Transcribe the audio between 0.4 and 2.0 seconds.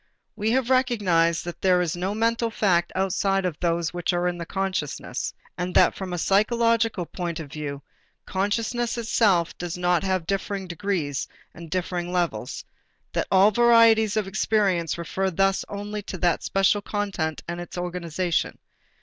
have recognized that there are